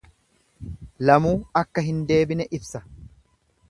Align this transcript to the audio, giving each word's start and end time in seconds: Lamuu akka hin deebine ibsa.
Lamuu 1.09 1.35
akka 1.63 1.87
hin 1.91 2.03
deebine 2.13 2.53
ibsa. 2.61 2.87